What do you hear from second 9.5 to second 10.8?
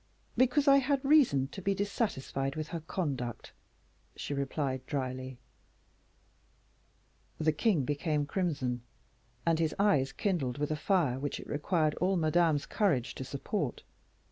his eyes kindled with a